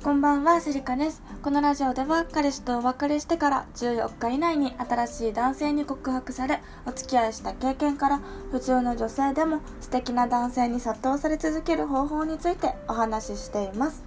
[0.00, 1.20] こんばんは、セリカです。
[1.42, 8.20] このラジオでは彼氏とお別れしてから14日以内に新しい男性に告白され、お付き合いした経験から
[8.52, 14.04] 普通の女性でも素敵な男性に殺到され続ける方法についてお話ししています。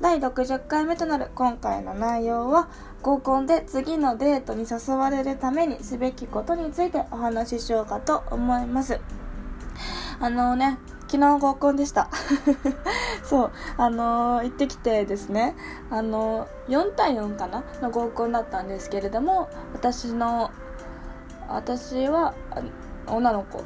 [0.00, 2.68] 第60回目となる今回の内容は
[3.02, 9.00] 合コンで次のデートに誘われるためにすべきことについてお話ししようかと思います。
[10.20, 10.78] あのね、
[11.12, 12.08] 昨日合コンでした。
[13.22, 15.54] そうあのー、行ってきてですね。
[15.90, 17.64] あのー、4対4かな？
[17.82, 20.50] の合コンだったんですけれども私の
[21.50, 22.32] 私は
[23.06, 23.58] 女の子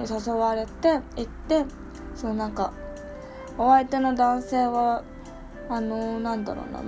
[0.00, 1.64] に誘われて行って
[2.14, 2.72] そうなんか
[3.58, 5.02] お相手の男性は
[5.68, 6.80] あのー、なんだろうな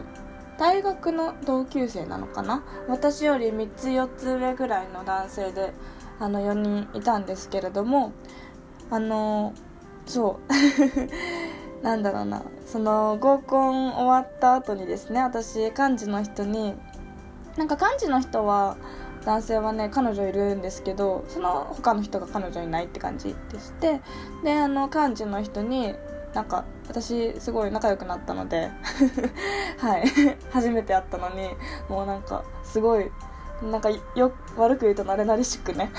[0.56, 2.62] 大学の同級生なのかな？
[2.86, 5.74] 私より3つ4つ上ぐらいの男性で
[6.20, 8.12] あの4人いたんですけれども
[8.88, 9.52] あの
[10.06, 11.82] そう。
[11.84, 12.42] なんだろうな。
[12.64, 16.74] その合コン終わった後にですね私幹事の人に
[17.56, 18.76] なんか幹事の人は
[19.24, 24.00] 男性はね彼女いるんですけどその他の人が彼女いないって感じでして
[24.44, 25.94] であの幹事の人に
[26.34, 28.70] なんか私すごい仲良くなったので
[29.78, 30.04] はい。
[30.50, 31.48] 初めて会ったのに
[31.88, 33.10] もうなんかすごい
[33.62, 35.90] なんかよ悪く言うと慣れ慣れしくね。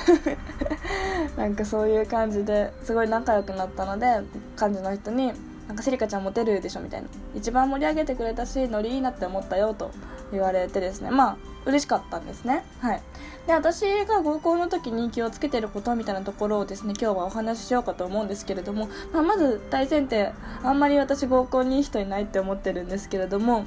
[1.35, 4.21] なんかそういう感じですごい仲良くなったので
[4.59, 5.33] 幹事の人に
[5.67, 7.07] 「なんかセリカちゃんモテるでしょ」みたいな。
[7.35, 9.91] 一番盛り上げてくれたしノリいいなって思ったよと
[10.31, 11.09] 言われてですね。
[11.09, 12.63] まあ嬉しかったんですね。
[12.79, 13.01] はい。
[13.47, 20.33] で私が合コンの時に気をつけてることみたいなところをですね今日はお話ししようかと思うんですけれども、まあ、まず大前提
[20.63, 23.65] あんまり私合コンにいい人いないって思ってるんですけれども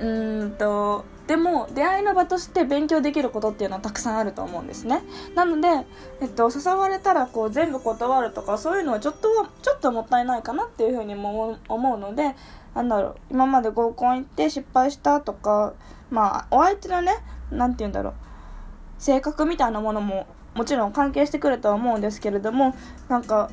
[0.00, 5.04] うんとでも出会いの場として勉強できることっていうのはたくさんあると思うんですね。
[5.36, 5.86] なので、
[6.20, 9.28] えっと、誘われたらこう全部断るとかそういうのはちょっと
[9.62, 12.34] ちょっともったいないかなっていうふうにも思うので
[12.74, 15.74] なんだろう今まで合コン行って失敗したとか
[16.10, 17.12] まあお相手のね
[17.52, 18.14] 何て言うんだろう
[18.98, 22.74] 性格みたいなものももちろん関係してくるとは思うんですけれども
[23.08, 23.52] なんか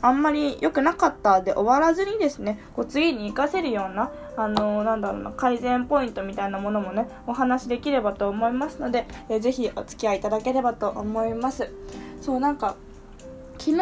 [0.00, 11.72] あんまり良くなかったで終わらずにですねこう次に活かせるようなあのー、なんだろうな改善ポイントみたいなものもねお話できればと思いますので、えー、ぜひお付き合いいただければと思います。
[12.20, 12.76] そうなんか
[13.58, 13.78] 昨日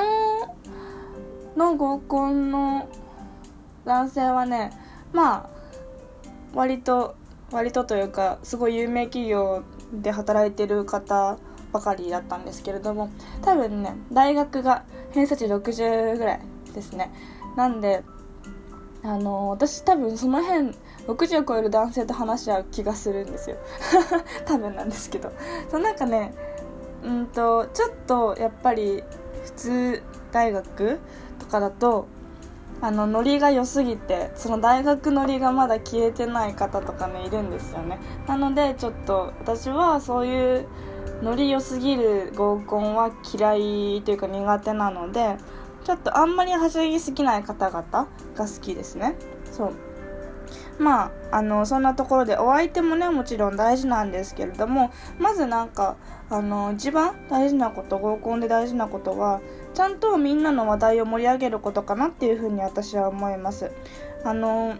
[1.56, 2.88] の合コンの
[3.84, 4.72] 男性はね
[5.12, 5.50] まあ
[6.54, 7.16] 割と
[7.52, 9.62] 割とというかすごい有名企業
[9.92, 11.38] で働いてる方
[11.76, 13.10] ばかりだったんですけれども
[13.42, 16.40] 多分ね大学が偏差値60ぐらい
[16.74, 17.12] ですね。
[17.56, 18.02] なんで
[19.02, 20.74] あの私多分その辺
[21.06, 23.56] 60を超える男性と話し合う気がするんですよ。
[24.46, 25.30] 多分なんですけど。
[25.70, 26.32] そのなんかね
[27.04, 29.02] うんとちょっとやっぱり
[29.44, 30.98] 普通大学
[31.38, 32.06] とかだと
[32.80, 37.98] あのノリが良すぎてその大学ノリがまだ消えてない方とかねいるんですよね。
[38.26, 40.66] なのでちょっと私はそういう
[41.22, 45.36] ノリ良すぎる合コンは嫌いというか苦手なので
[45.84, 49.14] ちょっとあんまりはしゃぎすぎない方々が好きですね。
[49.50, 49.72] そう。
[50.78, 55.96] まああのそんなところでお相手もねもちろん大事なんですけれどもまずなんか
[56.28, 59.40] あの一番大事なこと合コンで大事なことは
[59.74, 63.70] ちゃんとみんなの話題を盛り上げることかなっていうふうに私は思います。
[64.24, 64.74] あの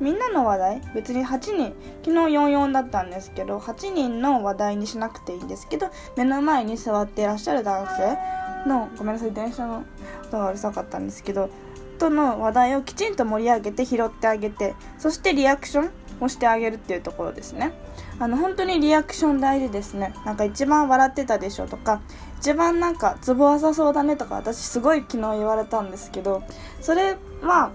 [0.00, 0.80] みんなの話題？
[0.94, 1.74] 別に8人。
[2.04, 9.84] 昨日44だったんですけど8人の話題にしなくていいんですけど目の前に座っていらっしゃる男性のごめんなさい電車の
[10.24, 11.50] 音がうるさかったんですけど
[11.98, 15.90] との話題をきちんと盛り上げて拾ってあげてそしてリアクション
[16.20, 17.72] をしてあげるっていうところですね。
[18.18, 20.14] あの本当にリアクション大事ですね。
[20.24, 22.00] なんか一番笑ってたでしょとか
[22.38, 26.42] 一番なんかツボ浅そうだねとか私すごい昨日言われたんですけど
[26.80, 27.70] それはまあ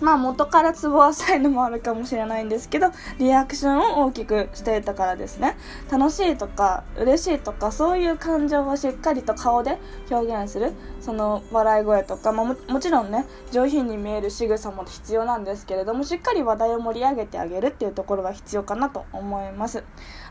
[0.00, 2.88] まあ元からツボ浅いのもあるかもしれないんですけど
[3.18, 5.56] リアクションを大きくしていたからですね。
[5.90, 9.78] 楽しいとか嬉しいとかそういう感情をしっかりと顔で
[10.10, 10.72] 表現する。
[11.00, 19.82] その笑い声とか、まあ、ももちろんね上品に見える仕草も必要なんですけれどもしっかり話題を盛り上げてあげるっていうところは必要かなと思います。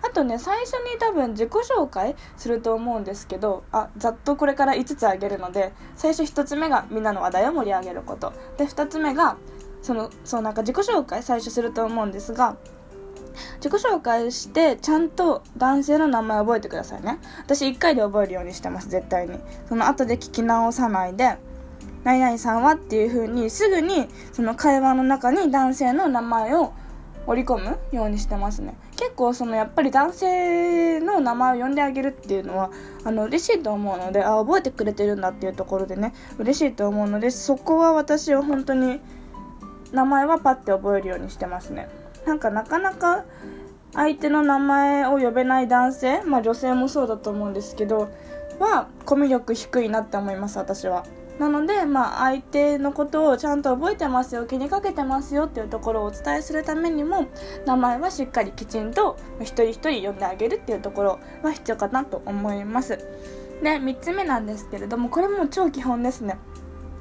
[0.01, 8.33] あとね最初に多分自己紹介すると思うんですけどあざっとこれから5つあげるので最初1つ目がみんなの話題を盛り上げること。
[8.57, 9.38] で2つ目が
[9.89, 12.57] そのそうなんか自己紹介最初すると思うんですが
[13.57, 17.18] 自己紹介してちゃんと男性の名前覚えてくださいね。
[17.39, 19.39] 私1回で覚えるようにしてます絶対に。
[19.68, 21.38] その後で聞き直さないで
[22.03, 26.71] 何々さんはっていう風にすぐにその会話の中に男性の名前を
[27.25, 28.75] 織り込むようにしてますね。
[28.95, 32.69] 結構そのやっぱり男性の名前を呼んであげるっていうのは
[33.03, 39.01] あの嬉しいと思うのであ覚えてくれてるんだっていうところでね嬉しいと思うのでそこは私は本当に
[39.91, 41.89] 名前はパッて覚えるようにしてますね。
[42.25, 43.25] なんかなかなか
[43.94, 48.09] 相手の名前を呼べない男性まあ女性もそうだと思うんですけど
[48.59, 51.06] はコミュ力低いなって思います私は。
[51.39, 57.27] なので、まあ、相手のことをちゃんと覚えてますよ気にかけてますよっていうところをお伝えするためにも
[57.65, 62.97] 名前はしっかりきちんと一人一人呼んであげるっていうところは必要かなと思います。
[63.63, 66.38] で3つ目なんですけれどもこれも超基本ですね。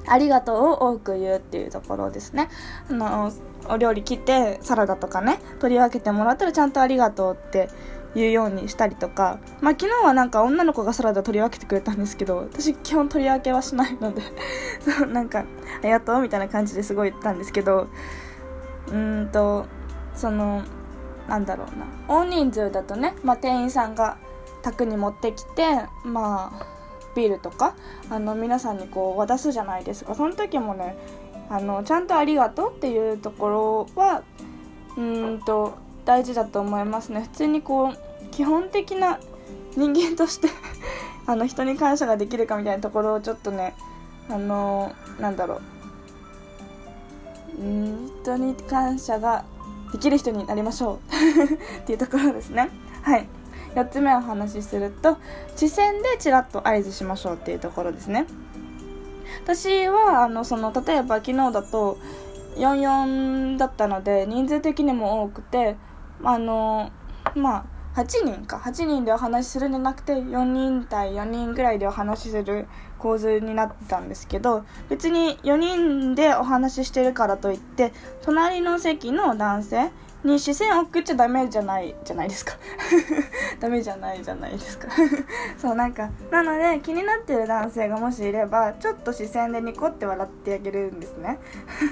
[0.09, 2.49] ありがとうを多く言うっていうところですね。
[2.89, 3.31] あの
[3.67, 7.69] お料理切ってサラダとかね取り分けてもらったらちゃんとありがとうって
[8.15, 14.21] 言うようにしたりとか、まあ、昨日はなんか女の子がサラダ取り分けてくれたんですけど私基本取り分けはしないので。
[14.99, 15.39] そうなんか
[15.81, 17.87] 「ありがとう」みたいな感じですごい言ったんですけど。
[18.91, 19.67] うんと
[20.15, 20.63] その
[21.27, 21.85] なんだろうな。
[22.07, 24.17] 大人数だとね、まあ、店員さんが
[24.63, 26.78] 宅に持ってきてまあ
[27.15, 27.75] ビールとか
[28.09, 30.15] あの皆さんにこう渡すじゃないですか。
[30.15, 30.97] その時もね
[31.49, 33.49] あのちゃんと「ありがとう」っていうとこ
[33.95, 34.23] ろは
[34.97, 37.21] うんと大事だと思いますね。
[37.21, 39.19] 普通にこう基本的な
[39.75, 40.47] 人間として
[41.25, 43.73] あの人に感謝ができるかみたいなところをちょっとね
[44.29, 45.61] あのなんだろう。
[47.59, 49.43] うん人に感謝が
[49.91, 50.97] できる人になりましょう。
[51.81, 52.69] っていうところですね。
[53.01, 53.27] はい。
[53.75, 55.17] 4つ目お話しすると
[55.55, 58.25] 視線でちらっと合図しましょうっていうところですね。
[59.43, 61.97] 私はあのその例えば昨日だと
[62.55, 65.75] 44だったので人数的にも多くて
[66.23, 66.91] あの
[67.35, 68.57] まあ8人か。
[68.57, 72.67] 8人でお話しするんじゃなくて4人対4人ぐらいでお話しする
[72.97, 79.91] 構図になったんですけど別に4人でお話ししてるからといって隣の席の男性
[80.23, 82.53] に視線を送っちゃ ダメじゃないじゃないですか。
[83.59, 84.87] ダメじゃないじゃないですか。
[85.57, 91.39] そうなんかなので気になってる男性がもしいればちょっと視線でニコって笑ってあげるんですね。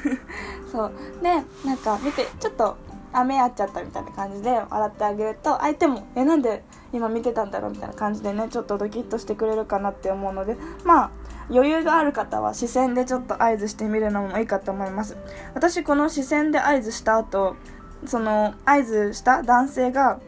[0.72, 0.92] そう。
[1.22, 2.78] でなんか見てちょっと
[3.14, 6.64] あ目合っちゃったみたいな感じで笑ってあげると相手もえなんで
[6.94, 11.12] 今見てたんだろうみたいな感じでねちょっとドキッとしてくれるかなって思うのでまあ
[11.50, 15.18] 余裕がある方は視線でちょっと合図してみるのもいいかと思います。
[15.54, 17.56] 私この視線で合図した後
[18.06, 20.20] その合図した男性が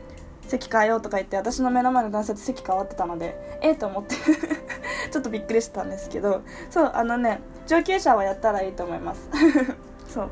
[0.47, 4.15] 席変えようとか言って私の目の前の男性と席変わってたのでええと思って
[5.11, 9.29] ちょっとびっくりしてたんですけどそうあのね上級者はやったらいいと思います。
[10.11, 10.29] そう。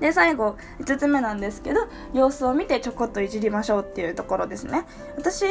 [0.00, 4.84] で最後5つ目なんですけど様子を見てちょこっといじりましょうっていうところですね。
[5.16, 5.44] 私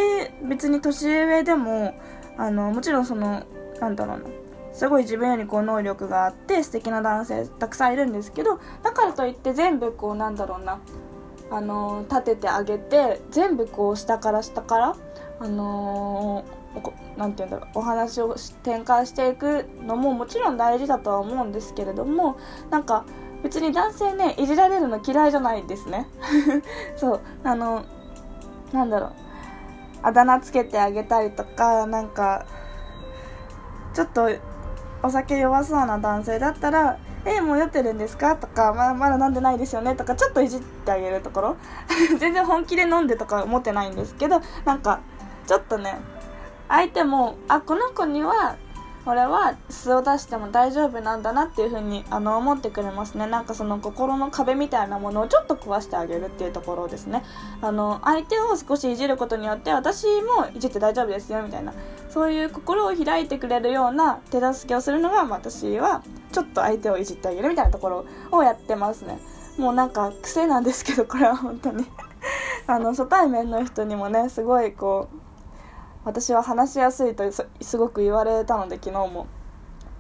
[0.44, 1.94] 別に年上でも
[2.38, 3.44] あのもちろんその
[3.80, 4.26] なんだろうな。
[4.74, 10.80] すごい自分よりこう能力があって素敵な男性たくさんいるんですけどだからといって全部こうなんだろうな
[11.52, 14.96] あの立ててあげて全部こう下から下から
[15.40, 22.38] あのー、て言うんだろうお話を展開していくのももちろん大事だとは思うんですけれども
[22.72, 23.06] なんか
[23.44, 26.08] 別に男性ねいじられるの嫌いじゃないですね。
[26.96, 27.84] そうあの
[28.72, 29.12] なんだろう
[30.02, 32.46] あだ名つけてあげたりとかなんか
[33.94, 34.30] ちょっと
[35.04, 41.58] お酒弱そうな男性だったら「えもう酔ってるんですか?」とか、まあ「まだ飲んでないですよね」とかちょっといじってあげるところ
[42.18, 45.00] 全然本気で飲んでとか思ってないんですけどなんか
[45.46, 46.00] ちょっとね
[46.70, 48.56] 相手もあこの子には
[49.06, 53.28] 俺は素を出しても大丈夫なんだなっていう風にあの思ってくれますね。
[53.28, 57.24] なんかその心の壁みたいなものをちょっと壊してあげるっていうところですね。
[57.62, 61.74] あの相手を少しいじることによって私もいじって大丈夫ですよみたいな。
[62.10, 69.20] そういう心を開いてくれるような手助けをするのが私はちょっと相手をいじってあげるみたいなところをやってますね。
[69.58, 71.86] もうなんか癖なんですけどこれは本当に。
[72.68, 75.23] あの初対面の人にもねすごいこう
[76.06, 77.24] 私は話しやすいと
[77.62, 79.28] すごく言われたので昨日も。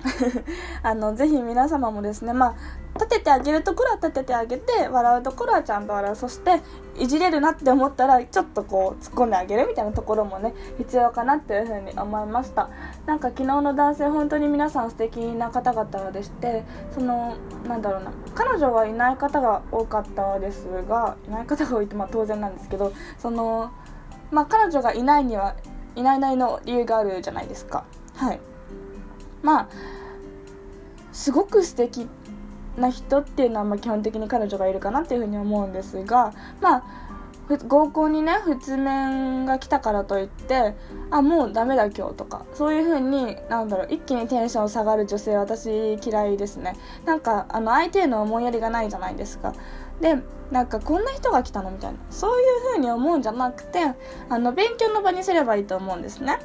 [0.83, 2.55] あのぜひ皆様もですねまあ
[2.95, 6.15] 立ててあげるところは立ててあげて笑うところはちゃんと笑う。
[6.15, 6.61] そして
[6.95, 12.69] いじれるなって思ったらちょっとこう突っ込んであげるみたいなところもね必要かなっていうふうに思いました。
[13.05, 17.35] なんか昨日の男性本当に皆さん素敵な方々でしてその
[17.67, 23.71] なんだろうな彼女はいない方が多かったですがいない方が多いってまあ当然なんですけどその
[24.31, 25.55] まあ彼女がいないには
[25.95, 27.83] いないなりの理由があるじゃないですか。
[28.15, 28.39] はい。
[29.41, 29.67] まあ
[31.11, 32.07] すごく素敵
[32.77, 36.83] な人っていうのはまあ基本的に彼女がいるかなっていうふうに思うんですがまあ
[37.67, 40.75] 合コンにね普通面が来たからといって
[41.11, 46.75] あもうダメだ今日とかそういう風になんだろう一気にテンション下がる女性私嫌いですね。
[47.05, 49.53] なんかあの相手への思いやりがないじゃないですか。
[50.01, 50.17] で
[50.51, 51.97] なんかこんな人が来たのみたいな。
[52.09, 53.79] そういう風に思うんじゃなくて
[54.29, 56.37] あの勉強の場にすればいいと思うんですね。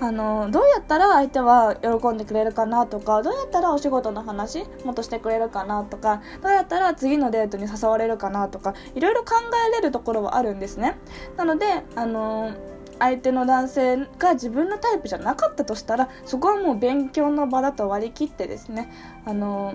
[0.00, 9.34] あのどうやったら相手は喜んでくれるかなとかどうやったらお仕事の話もっとしてくれるかなとかどうやったら次のデートに誘われるかなとかいろいろ考
[9.68, 10.96] えれるところはあるんですね。
[11.36, 12.52] なのであの
[13.00, 18.92] 相手の男性が自分のタイプじゃなかったとしたらそこはもう勉強の場だと割り切ってですね
[19.24, 19.74] あの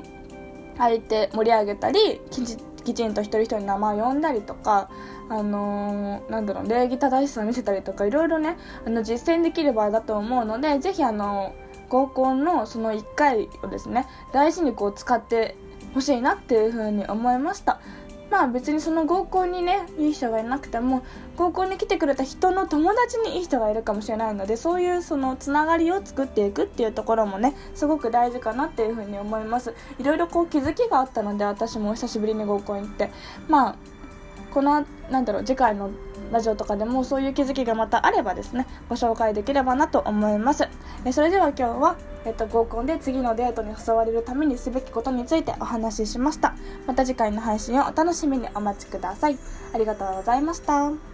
[0.78, 4.90] 相手盛り上げたりきちきちんと一人一人名前を呼んだりとか
[5.30, 11.56] あのー、なんだろう礼儀正しさを見せたりとかいろいろねあの実践できる場合だと思うのでぜひあの
[11.90, 15.56] 合コンのその1回をですね大事にこう使って
[15.94, 17.80] ほしいなっていうふうに思いました。
[18.34, 21.04] まあ別にその合コンにねいい人がいなくても
[21.38, 29.76] 合コンに来てくれた人の友達にいい人がいるかもしれないのでそういうそのつながりを作っていくっていうところもねすごく大事かなっていうふうに思います。
[30.00, 33.12] いろいろこう気づきがあったので私も久しぶりに合コン行って。
[33.48, 33.76] まあ
[34.50, 35.92] このなんだろう次回の
[36.32, 40.68] ラジオとかでもそういう気づきがまたあればですねご紹介できればなと思います。
[41.06, 46.56] えそれでは今日は、えっと、合コンで次のデートに誘われるためにすべきことについてお話ししました。
[46.88, 49.38] また次回の配信をお楽しみにお待ちください。
[49.74, 51.13] ありがとうございました。